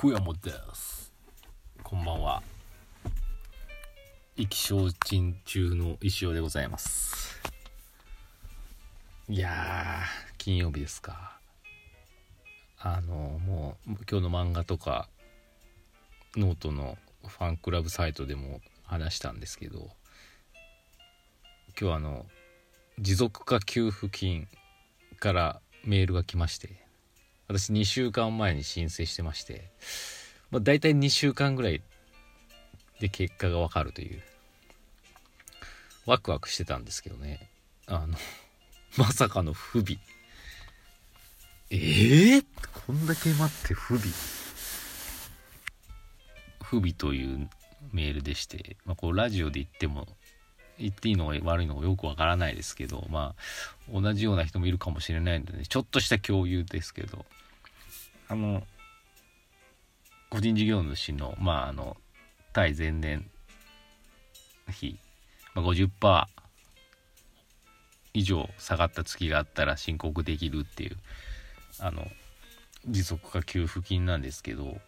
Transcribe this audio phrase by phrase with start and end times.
[0.00, 1.12] 福山です。
[1.82, 2.42] こんばんは。
[4.34, 7.38] 意気消沈中の石尾でございます。
[9.28, 11.38] いやー金曜日ですか。
[12.78, 15.10] あのもう今日の漫画とか
[16.34, 16.96] ノートの
[17.26, 19.90] ファンクラブサイトでも話したんですけど
[21.78, 22.24] 今日あの
[22.98, 24.48] 持続化給付金
[25.18, 26.79] からメールが来まして。
[27.50, 29.72] 私2週間前に申請してまして、
[30.52, 31.82] まあ、大体2週間ぐらい
[33.00, 34.22] で結果がわかるという。
[36.06, 37.50] ワクワクしてたんですけどね。
[37.88, 38.16] あの
[38.96, 39.98] まさかの不備。
[41.70, 42.44] ええー、
[42.86, 44.14] こんだけ待って不備？
[46.62, 47.50] 不備という
[47.90, 50.06] メールでして、まあ、こうラジオで言っても
[50.80, 57.24] 言っていいのか悪いのかよくわからないですけどまあ同じような人もいるかもしれないので、ね、ちょっとした共有ですけど。
[58.30, 58.62] あの
[60.28, 61.96] 個人事業主のまああの
[62.52, 63.28] 対前年
[64.70, 64.96] 比、
[65.52, 66.26] まあ、50%
[68.14, 70.96] 以上下がった月があったら申告できるっていう
[71.80, 72.06] あの
[72.86, 74.78] 持続化給付金なんですけど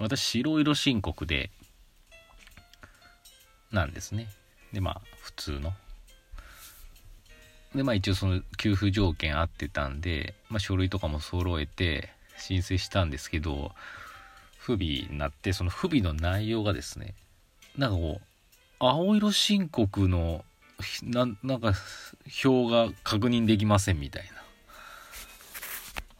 [0.00, 1.50] 私白色申告で
[3.70, 4.28] なんですね
[4.72, 5.72] でまあ普通の。
[7.74, 13.72] でまあ一応その給付条件合ってたんで、まあ、書類とかも揃えて申請したんですけど
[14.58, 17.14] 不備になってその不備の内容がですね
[17.76, 18.24] なんかこう
[18.78, 20.44] 青色申告の
[21.02, 21.72] ななんか
[22.44, 24.38] 表が確認できませんみたいな。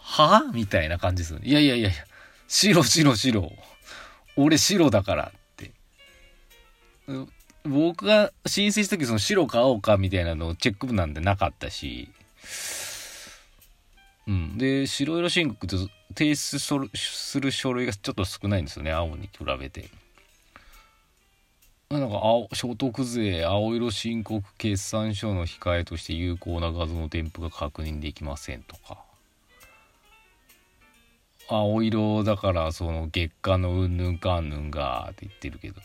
[0.00, 2.04] はあみたいな感じですいやいやいやいや
[2.46, 3.52] 白白白。
[4.36, 5.72] 俺白だからって。
[7.64, 12.08] 僕が申請した時その白か青かみたいなのをチェック部なんてなかったし
[14.26, 14.58] うん。
[14.58, 15.76] で、白色申告って
[16.16, 19.88] 提出する書類がちょっと少ないんですよね、青に比べて。
[21.90, 28.98] なんか青、所得税、青色申告決算書の控えとして有効な画像の添付が確認できませんとか。
[31.46, 35.80] 青色だからその月間のうんぬんかんぬんがって言ってるけど。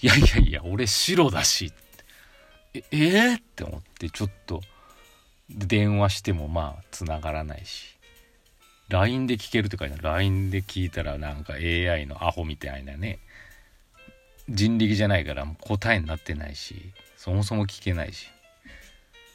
[0.00, 1.72] いやいやいや、俺白だし。
[2.72, 4.60] え、えー、って思ってちょっと。
[5.50, 7.96] 電話してもまあ繋がらないし。
[8.90, 10.02] LINE で聞けるって書いてある。
[10.04, 13.18] LINE で聞いたらなんか AI のアホみたいなね。
[14.48, 16.92] 人力じゃないから答えになってないし。
[17.16, 18.28] そもそも聞けないし。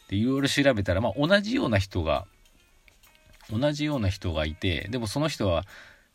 [0.07, 2.25] でいろいろ調べたらまあ同じような人が
[3.49, 5.65] 同じような人がいてでもその人は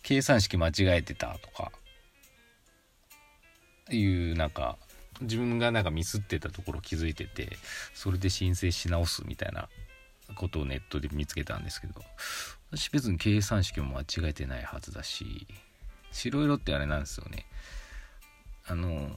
[0.02, 1.70] 計算式間違えてたとか。
[3.90, 4.76] いうなんか
[5.20, 7.56] 自分がなんかミスってたところ気づいてて
[7.94, 9.68] それで申請し直すみたいな
[10.34, 11.94] ことをネットで見つけたんですけど
[12.70, 15.46] 私別に計算式も間違えてないはずだし
[16.12, 17.44] 白色ってあれなんですよね。
[18.66, 19.10] あの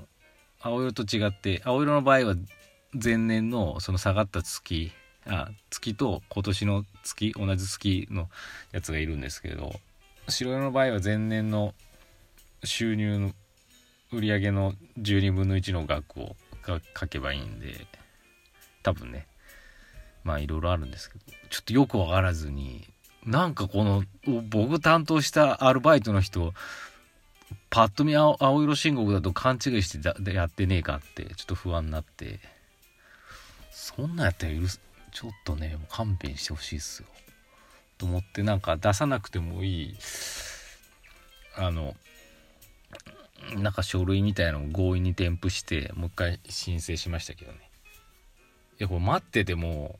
[0.62, 2.36] 青色と違って青色の場合は
[2.94, 4.92] 前年のその下がった月
[5.26, 8.30] あ月と今年の月同じ月の
[8.72, 9.74] やつがいるんですけど
[10.28, 11.74] 白色の場合は前年の
[12.64, 13.34] 収入
[14.12, 16.36] の売上の12分の1の額を
[17.00, 17.88] 書けばいいんで
[18.84, 19.28] 多分ね。
[20.24, 22.88] まあいろいろあるんですけどちょっとよくわからずに
[23.26, 24.04] なんかこの
[24.50, 26.54] 僕担当したアルバイトの人
[27.70, 32.40] パッと見青色申告だと勘違いしてやってねえかってちょっと不安になって
[33.72, 37.08] そんなんやったらちょっとねもう勘弁してほしいっすよ。
[37.98, 39.96] と思ってなんか出さなくてもいい
[41.58, 41.96] あの
[43.56, 47.58] なんか書類みたいなのを強引に添付してもう一回申請しましたけどね
[48.80, 50.00] いやこれ待ってても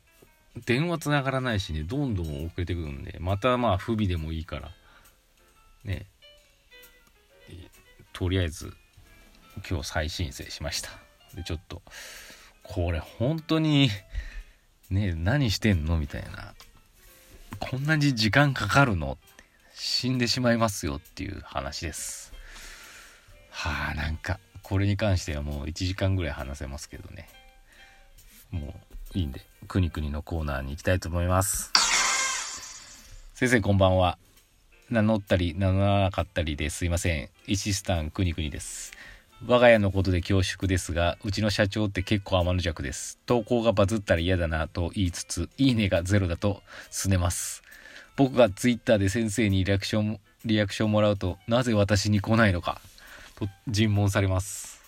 [0.66, 4.70] 電話つながらないしね、どんどん遅れてくるんで、またまあ不備でもいいから、
[5.82, 6.04] ね、
[8.12, 8.70] とりあえず
[9.68, 10.90] 今日再申請しました。
[11.34, 11.80] で、ちょっと、
[12.62, 13.88] これ本当に、
[14.90, 16.52] ね、何してんのみたいな。
[17.58, 19.16] こんなに時間かかるの？
[19.74, 22.31] 死んでしまいますよっていう話です。
[23.52, 27.28] はあ、なんか、これに関してはもう1時間ぐらい話せますけどね。
[28.50, 28.74] も
[29.14, 29.40] ういいんで。
[29.68, 31.70] くにくにのコーナーに行きたいと思います。
[33.34, 34.18] 先生こんばんは。
[34.90, 37.28] 名乗ったり名乗らなかったりですいません。
[37.46, 38.92] イシスタンくにくにです。
[39.46, 43.18] 我が家のことで恐縮ですが、うちの社長って結構天の弱です。
[43.26, 47.62] 投稿がバズったら嫌だなと言いつつ、いいねがゼロだと拗ねます。
[48.16, 52.80] 僕がツイッターで先生にリアクション、リアクションもらうと、なぜ私に来ないのか、
[53.68, 54.80] 尋問されます。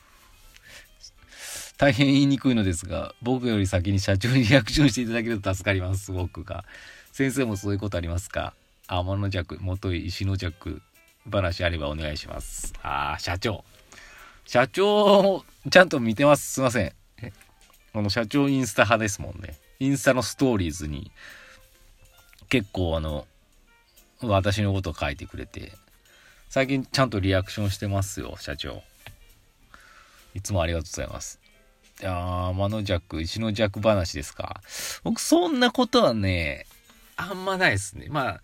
[1.77, 6.65] 大変言いにくいのですが、僕より先に社長にリアクションしていただけると助かります、僕が。
[7.13, 8.55] 先生もそういうことありますか？
[8.87, 10.83] 天の弱、元井石の弱
[11.31, 12.75] 話あればお願いします。
[12.83, 13.65] ああ、社長。
[14.45, 16.55] 社長、ちゃんと見てます。
[16.55, 16.93] すいません。
[17.93, 19.57] この社長インスタ派ですもんね。
[19.81, 21.11] インスタのストーリーズに
[22.49, 23.27] 結構あの、
[24.21, 25.73] 私のことを書いてくれて、
[26.49, 28.83] 最近ちゃんとリアクションしてますよ、社長。
[30.35, 31.41] いつもありがとうございます。
[32.01, 34.61] いやー、天の弱、石の弱話ですか。
[35.05, 36.67] 僕、そんなことはね、
[37.17, 38.07] あんまないですね。
[38.09, 38.41] まあ、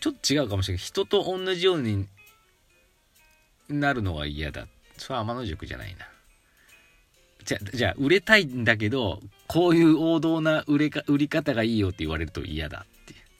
[0.00, 0.84] ちょっと違うかもしれない。
[0.84, 2.06] 人と同じように
[3.68, 4.68] なるのが嫌だ。
[4.96, 6.06] それは天の弱じゃないな。
[7.44, 12.86] じゃ、じゃあ、売れたいんだけど、こういう王道な売れか、売り方がいいよって言われると嫌だ。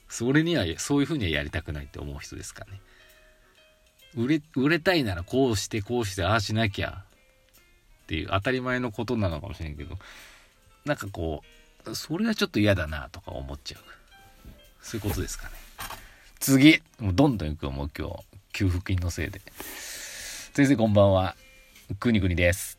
[0.08, 2.80] それには、そういうふうにはやりたくないって思う人ですかね。
[4.16, 7.04] 売れ、売れたいならこうしてこうしてああしなきゃ
[8.04, 9.98] っていう当たり前のことなのかもしれんけど、
[10.84, 11.42] なんかこ
[11.86, 13.82] う、それはちょっと嫌だなとか思っちゃう。
[14.80, 15.54] そういうことですかね。
[16.40, 18.24] 次もうどんどん行くよ、もう今日。
[18.52, 19.40] 給付金のせいで。
[20.52, 21.36] 先生こんばんは。
[22.00, 22.78] くにくにです。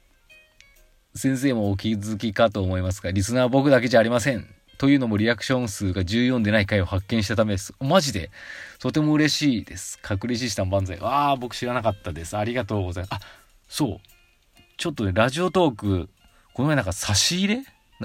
[1.15, 4.58] 先生もお気づきかと思いますが、リスナーは僕だけじゃありません。
[4.79, 7.73] というのもリアクション数が14でない回を発見したためです。
[7.81, 8.31] マジで？
[8.79, 9.99] とても嬉しいです。
[10.09, 10.99] 隠れシスタン万歳。
[10.99, 12.37] わあ、僕知らなかったです。
[12.37, 13.21] ありがとうございます。
[13.21, 13.27] あ、
[13.67, 14.59] そう。
[14.77, 16.09] ちょっとね、ラジオトーク、
[16.53, 17.63] この前なんか差し入れ？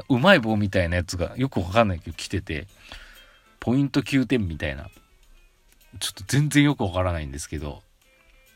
[0.09, 2.67] うまい棒みたいなやつがよくわかんないけど来てて、
[3.61, 4.91] ポイント9点みたいな。
[6.01, 7.83] ちょっと全然よくわからないんですけど、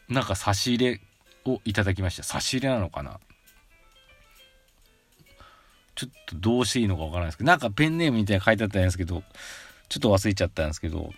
[0.09, 1.01] なんか差し入れ
[1.45, 2.25] をいただきました。
[2.25, 3.21] 差し入れなのかな？
[5.99, 9.25] ちょっとどうしていいのかわからないですけど、なんかペンネームみたいな書いてあったんですけど、
[9.89, 11.13] ちょっと忘れちゃったんですけど、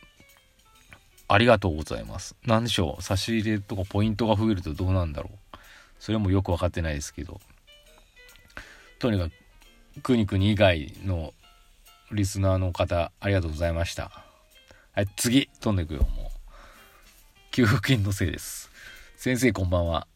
[1.28, 2.34] ありがとうございます。
[2.46, 5.58] 何でしょう差し入れとかポイントが増えるとどうなんだろう
[5.98, 7.42] それもよく分かってないですけど、
[8.98, 9.28] とにか
[9.96, 11.34] く、くにくに以外の
[12.10, 14.24] リスナーの方、ありがとうございました。
[14.94, 16.10] はい、次、飛んでいくよ、もう。
[17.50, 18.70] 給付金のせいです。
[19.18, 20.06] 先生こんばんは。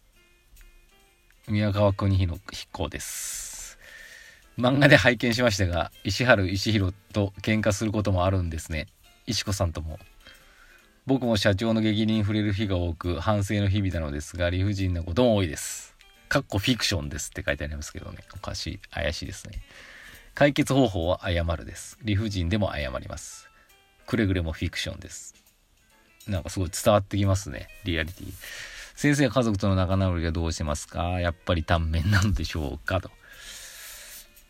[1.49, 3.54] 宮川国彦彦です。
[4.59, 8.87] 漫画で拝見しましたが、石原石弘と喧嘩することもあるんですね。
[9.27, 9.99] 石子さんとも。
[11.07, 15.95] 僕も社長の激励に触れる日が多く、反省の日々なのですが、理不尽なことも多いです。
[16.29, 18.19] かっこフィクションですって書いてありますけどね。
[18.35, 18.81] おかしい。
[18.91, 19.61] 怪しいですね。
[20.35, 21.99] 解決方法は謝るです。
[22.03, 23.49] 理不尽でも謝ります。
[24.07, 25.35] くれぐれもフィクションです。
[26.27, 27.69] なんかすごい伝わってきますね。
[27.85, 28.33] リアリティ。
[28.97, 31.21] 先生は家族との仲直りはどうしてますか？
[31.21, 33.01] やっぱり短命なんでしょうか？
[33.01, 33.11] と。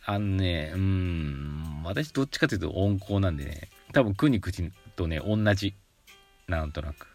[0.06, 5.74] あのね、うん、私どっちかというと温厚なんでね、多分くにくにとね、同じ。
[6.46, 7.06] なんとなく。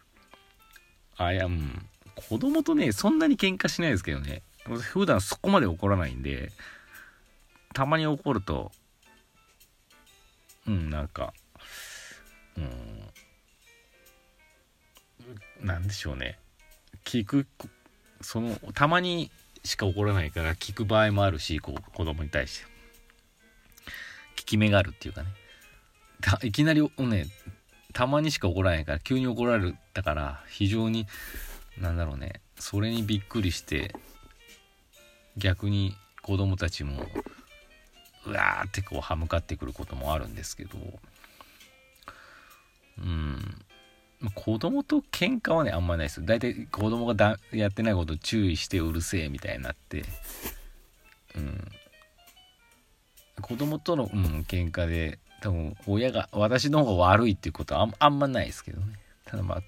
[1.16, 1.86] あ、いや、うん。
[2.16, 4.42] 子供とね、そんなに喧嘩しないですけどね。
[4.64, 6.50] 普段そこまで怒らないんで、
[7.72, 8.72] たまに怒ると、
[10.66, 11.32] うん、なんか、
[12.56, 13.00] うん
[15.62, 16.38] なんでしょうね
[17.04, 17.46] 聞く
[18.20, 19.30] そのたまに
[19.64, 22.66] しか起こらないから聞く場合もあるしこう子供に対して
[24.40, 25.28] 効き目があるっていうかね
[26.42, 27.26] いきなりね
[27.92, 31.06] たまにしか起こらないから急に怒られたから非常に
[31.78, 33.94] なんだろうねそれにびっくりして
[35.36, 37.06] 逆に子供たちも
[38.26, 40.78] うわーってこう歯向かってくることもあるんですけど
[42.98, 43.62] うん。
[44.34, 46.26] 子供と喧嘩はね、あんまないですよ。
[46.26, 50.04] 大体子供がだやってないこと注意してうるせえみたいになって、
[53.50, 58.94] 子供との、うん、喧嘩で、多分親が、私の方が悪いっていうことはあんまないですけどね。
[59.24, 59.62] ただまあ、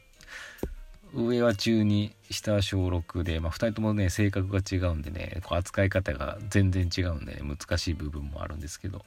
[1.12, 9.04] 上は中2、下は小6で、まあ2人ともね、性格が違うんでね、こう扱い方が全然違うんでね、難しい部分もあるんですけど、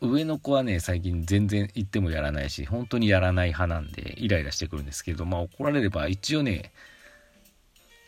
[0.00, 6.72] 上の子はね、最近全然言ってもやらないし、本当にやらない派なんで、イライラしてくるんですけど、まあ怒られれば一応ね、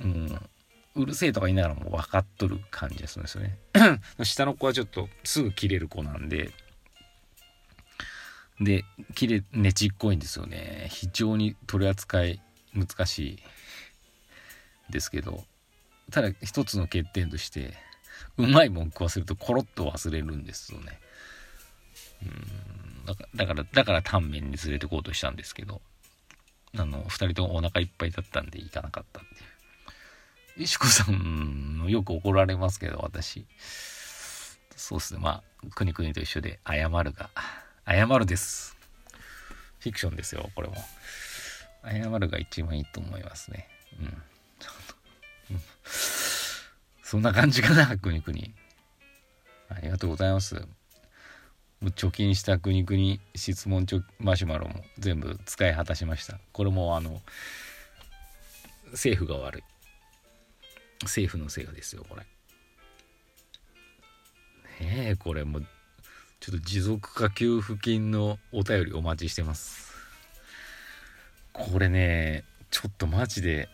[0.01, 0.51] うん、
[0.97, 3.59] うるせえとか言いながらも分かっとる感じでするんですよね。
[4.25, 6.53] 下の子はちょっとすぐ切れる子なんで、
[8.61, 10.89] で、切れ、ねちっこいんですよね。
[10.91, 12.43] 非常に取り扱い
[12.75, 13.39] 難しい
[14.91, 15.45] ですけど、
[16.11, 17.75] ただ一つの欠点として、
[18.37, 21.01] うまいもん食わせるとコロッと忘れるんですよね。
[22.23, 22.71] うん
[23.07, 25.81] だからだからだからタンメンに連れてこうとしたんですけど
[26.77, 29.50] あの2人ともお腹いっぱいだったんで行かなかったっていう
[30.61, 33.47] 石子さんよく怒られますけど私。
[34.77, 35.21] そうっすね。
[35.21, 37.31] まあくにくにと一緒で謝るが
[37.87, 38.77] 謝るです。
[39.79, 40.75] フィクションですよこれも。
[41.83, 43.69] 謝るが一番いいと思いますね。
[43.99, 44.23] うん、
[47.03, 48.53] そんな感じかなくにくに。
[49.71, 50.63] ありがとうございます。
[51.83, 56.39] 貯金した国々質問ちょマシュマロも全部使い果たしました。
[56.53, 57.23] これもあの
[58.93, 59.70] 政府が悪い。
[61.03, 62.23] 政府のせいですよこれ。
[64.81, 65.67] ねえこれもちょ
[66.57, 69.93] っと持続化給付金のお便りお待ちしてます。
[71.53, 73.69] これねちょっとマジで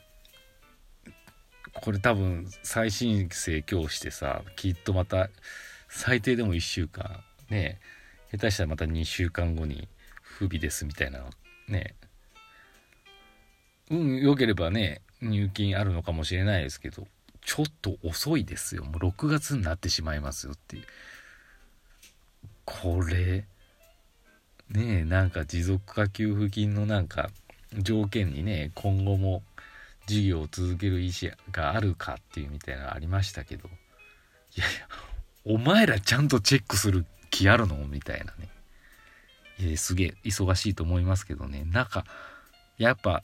[1.72, 5.28] これ多分再申請今日してさきっとまた
[5.88, 7.78] 最低でも1週間ね
[8.32, 9.88] 下手したらまた2週間後に
[10.22, 11.20] 不備ですみたいな
[11.68, 11.94] ね
[13.90, 17.06] 運良ければね入金あるのかもしれないですけど。
[17.46, 18.84] ちょっと遅いですよ。
[18.84, 20.84] もう6月になってしまいますよっていう。
[22.64, 23.46] これ
[24.68, 27.30] ねえなんか持続化給付金のなんか
[27.78, 29.44] 条件にね今後も
[30.06, 33.68] 事業を続ける意思があるかっていうみたいなのありましたけど。
[34.56, 34.88] いやいや
[35.44, 38.48] お前らちゃんとチェックする気あるのみたいなね。
[39.58, 41.62] いやすげえ忙しいと思いますけどね。
[41.70, 42.04] なんか
[42.76, 43.22] やっぱ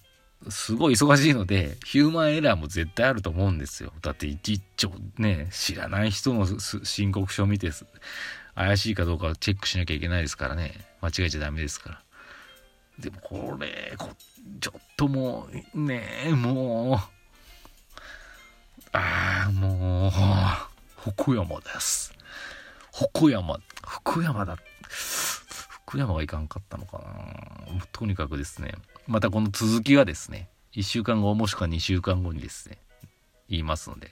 [0.48, 3.92] すごい忙しいのでヒューマンエラーも絶対あると思うんですよ。
[4.02, 7.70] だって一丁ね知らない人の申告書を見て
[8.54, 10.72] 怪しいかどうかチェックしなきゃいけないですからね。
[11.00, 12.02] 間違えちゃダメですから。
[12.98, 13.96] でもこれ
[14.60, 16.96] ちょっともうねえもう
[18.92, 20.12] ああもう
[21.10, 22.12] 福山です。
[22.92, 24.71] 福山福山だって
[25.92, 27.04] 福山がいかんかったのかな。
[27.92, 28.72] とにかくですね
[29.06, 32.78] またこの続きはですね1週間後もしくは2週間後にですね
[33.50, 34.10] 言いますので。